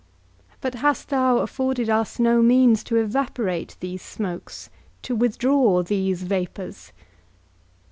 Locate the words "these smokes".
3.81-4.71